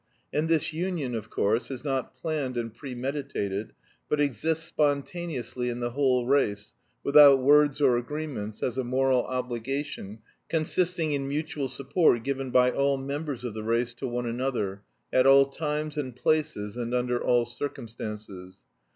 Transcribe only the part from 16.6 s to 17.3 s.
and under